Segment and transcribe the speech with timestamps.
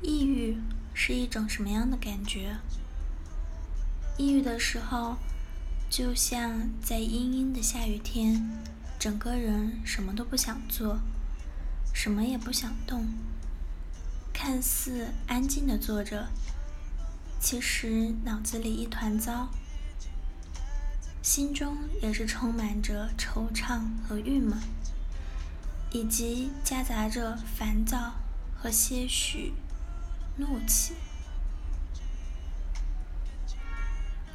[0.00, 0.56] 抑郁
[0.94, 2.56] 是一种什么样的感觉？
[4.16, 5.16] 抑郁的时候，
[5.90, 8.50] 就像在阴阴的下雨天，
[8.98, 11.00] 整个人什么都不想做，
[11.92, 13.06] 什么也不想动，
[14.32, 16.28] 看似安静的坐着，
[17.40, 19.48] 其实脑子里一团糟，
[21.22, 24.58] 心中也是充满着惆怅和郁闷，
[25.90, 28.14] 以及夹杂着烦躁
[28.56, 29.54] 和些许。
[30.38, 30.94] 怒气。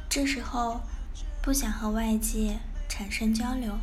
[0.08, 0.82] 这时候
[1.42, 3.78] 不想和外界产生交流，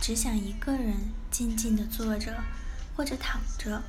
[0.00, 2.42] 只想一个人静静的坐着
[2.96, 3.82] 或者躺着，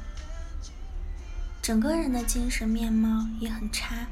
[1.62, 4.08] 整个人的精神面貌也很差，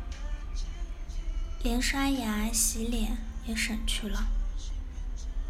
[1.61, 4.23] 连刷牙洗脸也省去了，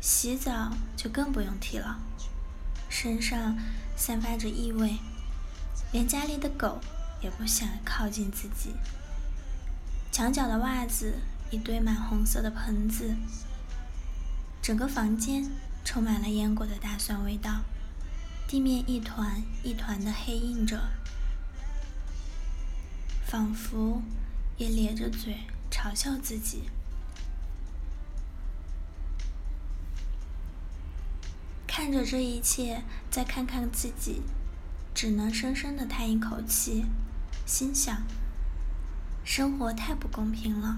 [0.01, 1.99] 洗澡就更不用提了，
[2.89, 3.57] 身上
[3.95, 4.97] 散发着异味，
[5.93, 6.81] 连家里的狗。
[7.21, 8.73] 也不想靠近自己。
[10.11, 11.15] 墙角的袜子
[11.49, 13.15] 一堆满红色的盆子，
[14.61, 15.49] 整个房间
[15.85, 17.61] 充满了腌过的大蒜味道，
[18.47, 20.89] 地面一团一团的黑印着，
[23.25, 24.01] 仿佛
[24.57, 25.37] 也咧着嘴
[25.71, 26.63] 嘲笑自己。
[31.65, 34.21] 看着这一切，再看看自己，
[34.93, 36.85] 只能深深的叹一口气。
[37.51, 38.03] 心想：
[39.25, 40.77] 生活太不公平了，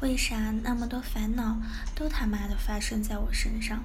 [0.00, 1.58] 为啥那么多烦恼
[1.94, 3.84] 都他妈的发生在我身上？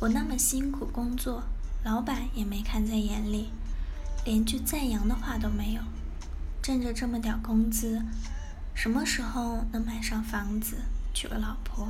[0.00, 1.44] 我那么辛苦工作，
[1.82, 3.52] 老板也没看在眼里，
[4.26, 5.80] 连句赞扬的话都没有。
[6.62, 8.02] 挣着这么点工资，
[8.74, 10.76] 什么时候能买上房子，
[11.14, 11.88] 娶个老婆？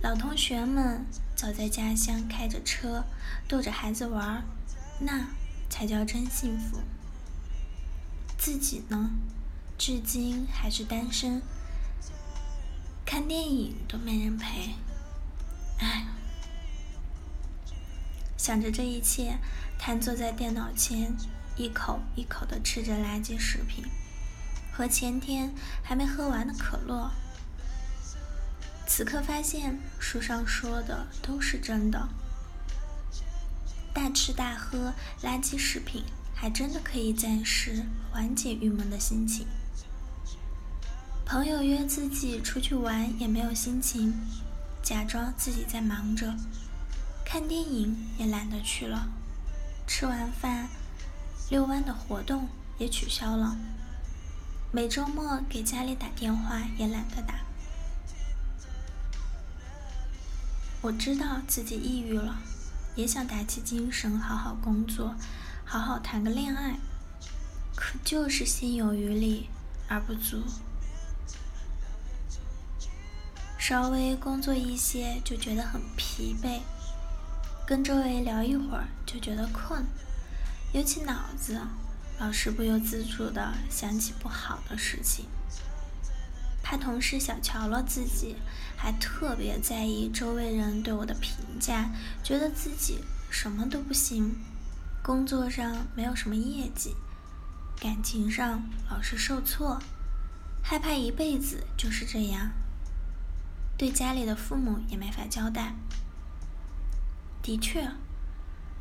[0.00, 1.04] 老同学们
[1.36, 3.04] 早在家乡开着车，
[3.46, 4.42] 逗着孩子玩，
[4.98, 5.26] 那……
[5.72, 6.82] 才叫真幸福。
[8.36, 9.10] 自己呢，
[9.78, 11.40] 至今还是单身，
[13.06, 14.74] 看电影都没人陪，
[15.78, 16.08] 唉。
[18.36, 19.38] 想着这一切，
[19.78, 21.16] 瘫坐在电脑前，
[21.56, 23.82] 一口一口的吃着垃圾食品
[24.74, 27.10] 和前天还没喝完的可乐。
[28.86, 32.10] 此刻发现书上说的都是真的。
[33.94, 36.04] 大吃大喝，垃圾食品
[36.34, 39.46] 还真的可以暂时缓解郁闷的心情。
[41.24, 44.14] 朋友约自己出去玩也没有心情，
[44.82, 46.34] 假装自己在忙着。
[47.24, 49.08] 看电影也懒得去了，
[49.86, 50.68] 吃完饭
[51.48, 52.48] 遛弯的活动
[52.78, 53.56] 也取消了。
[54.70, 57.40] 每周末给家里打电话也懒得打。
[60.80, 62.40] 我知道自己抑郁了。
[62.94, 65.14] 也想打起精神，好好工作，
[65.64, 66.78] 好好谈个恋爱，
[67.74, 69.48] 可就是心有余力
[69.88, 70.42] 而不足。
[73.58, 76.60] 稍微工作一些就觉得很疲惫，
[77.66, 79.86] 跟周围聊一会儿就觉得困，
[80.72, 81.60] 尤其脑子
[82.18, 85.26] 老是不由自主的想起不好的事情。
[86.72, 88.34] 怕同事小瞧了自己，
[88.78, 91.90] 还特别在意周围人对我的评价，
[92.24, 94.34] 觉得自己什么都不行，
[95.02, 96.94] 工作上没有什么业绩，
[97.78, 99.82] 感情上老是受挫，
[100.62, 102.52] 害怕一辈子就是这样，
[103.76, 105.74] 对家里的父母也没法交代。
[107.42, 107.86] 的确，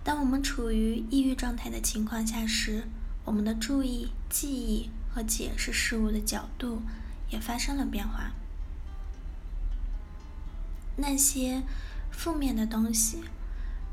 [0.02, 2.86] 当我们处于抑郁状态的情况下时，
[3.26, 6.82] 我们的注意、记忆和解释事物的角度。
[7.32, 8.32] 也发生了变化。
[10.98, 11.64] 那些
[12.12, 13.24] 负面的东西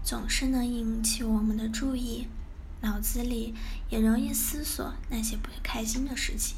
[0.05, 2.27] 总是能引起我们的注意，
[2.83, 3.55] 脑子里
[3.89, 6.57] 也容易思索那些不开心的事情。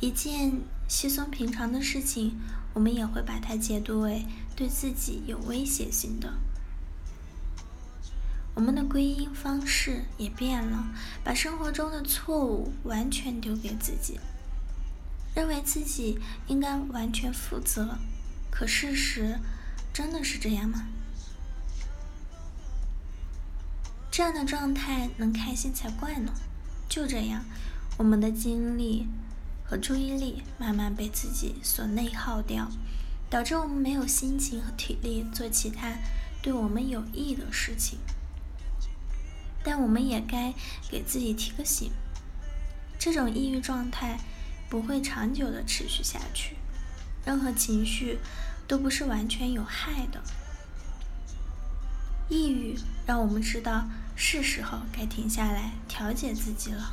[0.00, 2.38] 一件稀松平常的事情，
[2.74, 6.34] 我们也会把它解读为对自己有威胁性的。
[8.54, 10.92] 我们的归因方式也变了，
[11.24, 14.20] 把生活中的错误完全丢给自己。
[15.34, 17.98] 认为自己应该完全负责，
[18.50, 19.40] 可事实
[19.92, 20.86] 真的是这样吗？
[24.10, 26.32] 这样的状态能开心才怪呢！
[26.88, 27.44] 就这样，
[27.98, 29.08] 我们的精力
[29.64, 32.70] 和注意力慢慢被自己所内耗掉，
[33.28, 35.94] 导致我们没有心情和体力做其他
[36.40, 37.98] 对我们有益的事情。
[39.64, 40.54] 但我们也该
[40.88, 41.90] 给自己提个醒：
[42.96, 44.20] 这种抑郁状态。
[44.74, 46.56] 不会长久的持续下去，
[47.24, 48.18] 任何情绪
[48.66, 50.20] 都不是完全有害的。
[52.28, 52.76] 抑郁
[53.06, 53.84] 让我们知道
[54.16, 56.92] 是时候该停下来调节自己了，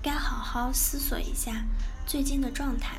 [0.00, 1.66] 该好好思索一下
[2.06, 2.96] 最近的状态。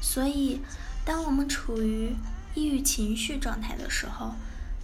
[0.00, 0.60] 所以，
[1.04, 2.14] 当我们处于
[2.54, 4.36] 抑郁情绪状态的时候，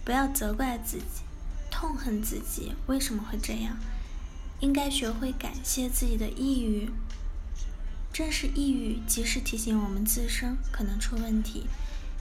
[0.03, 1.23] 不要责怪自己，
[1.71, 3.77] 痛恨自己为什么会这样，
[4.59, 6.89] 应该学会感谢自己的抑郁。
[8.11, 11.67] 正是抑郁及时提醒我们自身可能出问题，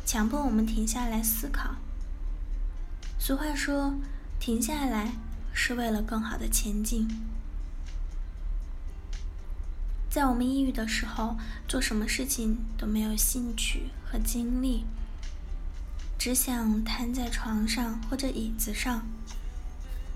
[0.04, 1.76] 强迫我们停下来思考。
[3.18, 3.94] 俗话说。
[4.40, 5.12] 停下来
[5.54, 7.08] 是为了更好的前进。
[10.10, 14.84] 在我们抑郁的时候，做什么事情都没有兴趣和精力，
[16.18, 19.06] 只想瘫在床上或者椅子上，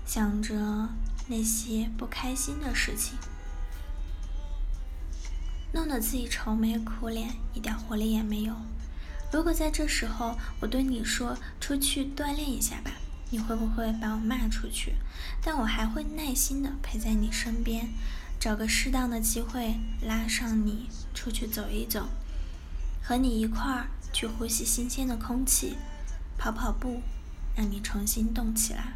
[0.05, 0.89] 想着
[1.29, 3.17] 那些不开心的事情，
[5.71, 8.53] 弄得自己愁眉苦脸，一点活力也没有。
[9.31, 12.91] 如果在这时候我对你说：“出去锻炼一下吧。”
[13.31, 14.95] 你会不会把我骂出去？
[15.39, 17.89] 但我还会耐心的陪在你身边，
[18.39, 22.09] 找个适当的机会拉上你出去走一走，
[23.03, 25.77] 和你一块儿去呼吸新鲜的空气，
[26.39, 27.03] 跑跑步，
[27.55, 28.95] 让你重新动起来。